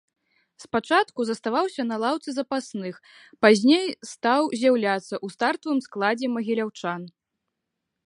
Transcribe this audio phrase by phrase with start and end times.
[0.63, 2.95] Спачатку заставаўся на лаўцы запасных,
[3.45, 7.01] пазней стаў з'яўляцца ў стартавым складзе магіляўчан.